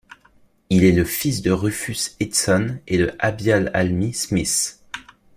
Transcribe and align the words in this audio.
Il 0.71 0.83
est 0.83 0.93
le 0.93 1.05
fils 1.05 1.43
de 1.43 1.51
Rufus 1.51 2.13
Easton 2.19 2.79
et 2.87 2.97
de 2.97 3.13
Abial 3.19 3.69
Alby 3.75 4.13
Smith. 4.13 4.79